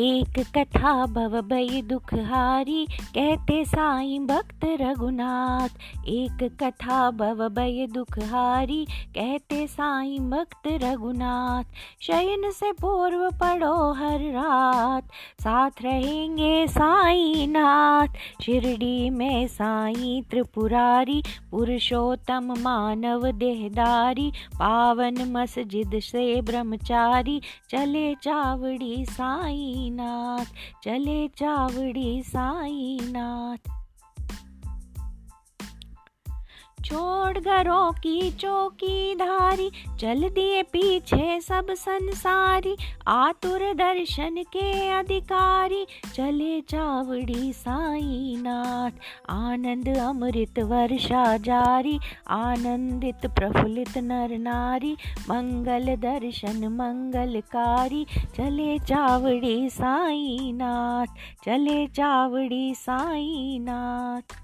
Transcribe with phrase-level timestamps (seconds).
[0.00, 5.68] एक कथा भव भई दुख हारी, कहते साईं भक्त रघुनाथ।
[6.08, 11.64] एक कथा भव भई दुख हारी, कहते साईं भक्त रघुनाथ।
[12.00, 15.04] शयन से पूर्व पढ़ो हर रात,
[15.42, 27.40] साथ रहेंगे साई नाथ। शिरडी में साई त्रिपुरारी, पुरुषोत्तम मानव देहदारी। पावन मस्जिद से ब्रह्मचारी,
[27.70, 30.44] चले चावड़ी साईं साईनाथ
[30.84, 33.79] चले चावड़ी साईनाथ।
[36.84, 42.76] छोड़ घरों की चौकीदारी चल दिए पीछे सब संसारी।
[43.08, 51.98] आतुर दर्शन के अधिकारी, चले चावड़ी साईनाथ आनंद अमृत वर्षा जारी,
[52.28, 54.96] आनंदित प्रफुल्लित नर नारी।
[55.30, 58.04] मंगल दर्शन मंगलकारी,
[58.36, 61.06] चले चावड़ी साईनाथ
[61.44, 64.39] चले चावड़ी साईनाथ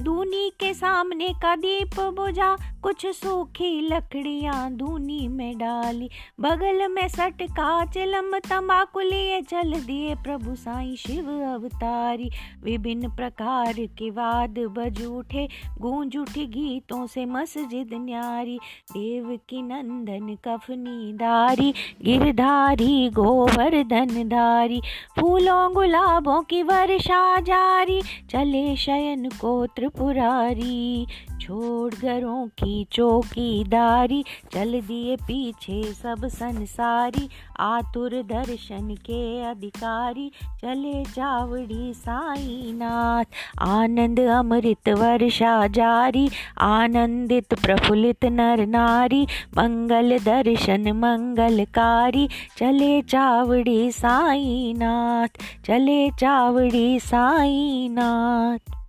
[0.00, 6.08] दूनी के सामने का दीप बुझा, कुछ सूखी लकड़ियाँ दूनी में डाली।
[6.40, 12.30] बगल में सटका चिलम तंबाकू लिए चल दिए प्रभु साईं शिव अवतारी।
[12.64, 18.58] विभिन्न प्रकार के वाद बज उठे, गूंज उठी गीतों से मस्जिद न्यारी।
[18.92, 24.80] देव की नंदन कफनी दारी गिरधारी गोवर्धन धारी।
[25.20, 31.06] फूलों गुलाबों की वर्षा जारी, चले शयन को त्रिपुरारी
[31.40, 37.28] छोड़ घरों की चौकीदारी, चल दिए पीछे सब संसारी,
[37.60, 40.30] आतुर दर्शन के अधिकारी,
[40.60, 43.24] चले चावड़ी साईनाथ,
[43.58, 46.28] आनंद अमृत वर्षा जारी,
[46.60, 49.26] आनंदित प्रफुल्लित नर नारी,
[49.58, 58.79] मंगल दर्शन मंगलकारी, चले चावड़ी साईनाथ, चले चावड़ी साईनाथ।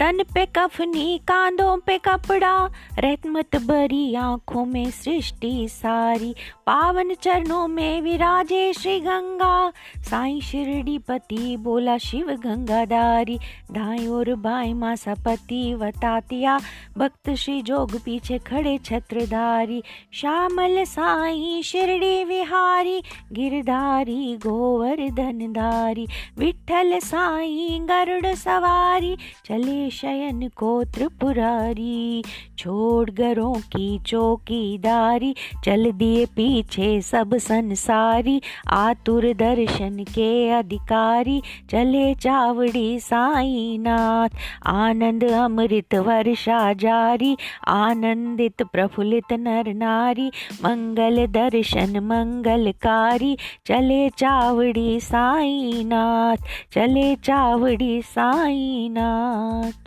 [0.00, 6.34] तन पे कफनी, कांधों पे कपड़ा। रहमत बरी आँखों में सृष्टि सारी।
[6.66, 13.38] पावन चरणों में विराजे श्री गंगा। साई शिरडी पति बोला, शिव गंगाधारी
[13.72, 16.60] दाई और बाई माँ सपति वतातिया।
[16.98, 23.02] भक्त श्री जोग पीछे खड़े छत्रधारी। श्यामल साई शिरडी विहारी।
[23.32, 26.06] गिरधारी गोवर्धन धारी
[26.38, 32.24] विठल साई गरुड़ सवारी। चले शयन को त्रिपुरारी
[32.58, 35.34] छोड़ घरों की चौकीदारी,
[35.64, 44.28] चल दिए पीछे सब संसारी, आतुर दर्शन के अधिकारी, चले चावड़ी साईनाथ,
[44.66, 47.36] आनंद अमृत वर्षा जारी,
[47.68, 50.28] आनंदित प्रफुल्लित नर नारी,
[50.64, 53.36] मंगल दर्शन मंगलकारी,
[53.66, 56.36] चले चावड़ी साईनाथ,
[56.72, 59.79] चले चावड़ी साईनाथ।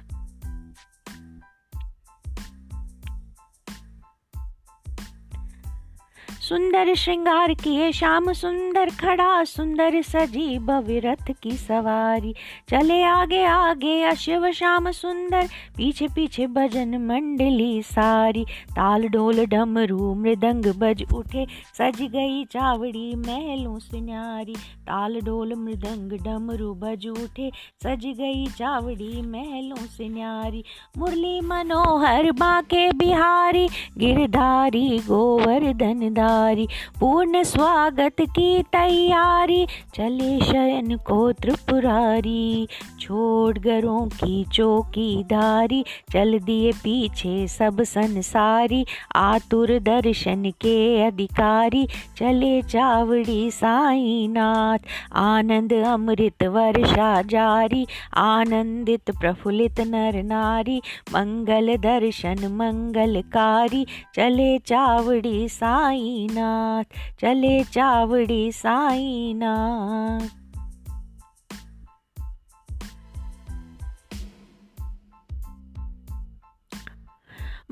[6.53, 12.33] सुंदर श्रृंगार किए, श्याम सुंदर खड़ा, सुंदर सजी भविरथ की सवारी।
[12.69, 15.47] चले आगे आगे, अशिव श्याम सुंदर,
[15.77, 23.79] पीछे पीछे भजन मंडली सारी। ताल ढोल डमरू मृदंग बज उठे, सज गई चावड़ी महलों
[23.79, 27.51] सुनारी ताल ढोल मृदंग डमरू बज उठे,
[27.83, 30.63] सज गई चावड़ी महलों सुनारी
[30.97, 36.67] मुरली मनोहर बाके बिहारी, गिरधारी गोवर्धन दा तैयारी,
[36.99, 39.65] पूर्ण स्वागत की तैयारी।
[39.95, 42.67] चले शयन को त्रिपुरारी,
[42.99, 51.87] छोड़ घरों की चौकीदारी। चल दिए पीछे सब संसारी, आतुर दर्शन के अधिकारी।
[52.17, 54.79] चले चावड़ी साईनाथ,
[55.15, 57.87] आनंद अमृत वर्षा जारी।
[58.17, 60.77] आनंदित प्रफुल्लित नर नारी,
[61.09, 63.85] मंगल दर्शन मंगलकारी।
[64.15, 66.83] चले चावड़ी साई साईनाथ
[67.19, 70.42] चले चावड़ी साईनाथ।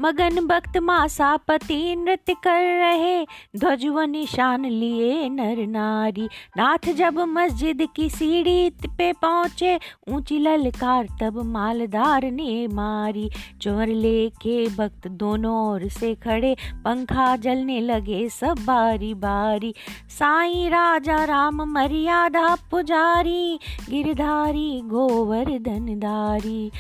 [0.02, 3.26] मगन भक्त मासापति नृत्य कर रहे।
[3.58, 6.26] ध्वज व निशान लिए नर नारी।
[6.58, 13.30] नाथ जब मस्जिद की सीढ़ी पे पहुँचे, ऊँची ललकार तब मालदार ने मारी।
[13.62, 16.56] चोर लेके भक्त दोनों ओर से खड़े,
[16.86, 19.74] पंखा जलने लगे सब बारी बारी।
[20.10, 23.60] साईं राजा राम मर्यादा पुजारी,
[23.90, 26.72] गिरधारी गोवर्धनधारी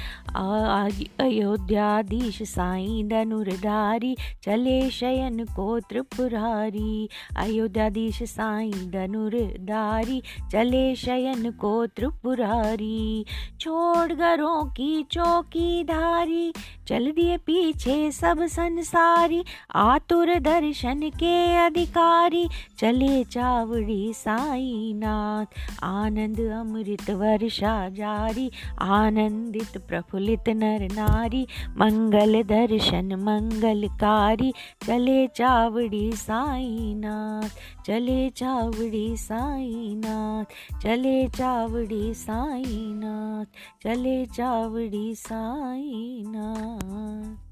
[1.20, 10.22] अयोध्याधीश साईं धनुर्धारी चले शयन को त्रिपुरारी अयोध्याधीश साईं धनुर्धारी
[10.52, 13.26] चले शयन को त्रिपुरारी
[13.62, 16.52] छोड़ घरों की चौकीधारी
[16.88, 19.44] चल दिए पीछे सब संसारी
[19.76, 21.36] आतुर दर्शन के
[21.66, 22.48] अधिकारी
[22.80, 28.50] चले चावड़ी साई नाथ आनंद अमृत वर्षा जारी
[28.82, 31.46] आनंदित प्रफुल्लित नर नारी
[31.78, 34.54] मंगल दर्शन मंगलकारी,
[34.86, 37.50] चले चावड़ी साई नाथ
[37.86, 43.46] चले चावड़ी साई नाथ चले चावड़ी साई नाथ
[43.84, 47.51] चले चावड़ी साई नाथ